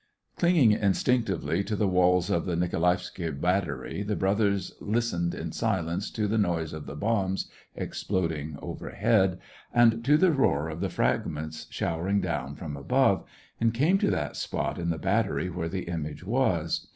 [0.35, 6.09] Clinging instinctively to the walls of the Niko laevsky battery, the brothers listened in silence
[6.09, 9.37] to the noise of the bombs, exploding overhead,
[9.71, 13.23] and to the roar of the fragments, showering down from above,
[13.59, 16.87] and came to that spot in the bat tery where the image was.